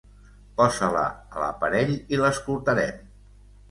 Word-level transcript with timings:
Posa-la 0.61 1.03
a 1.37 1.43
l'aparell 1.45 1.95
i 2.17 2.23
l'escoltarem. 2.25 3.09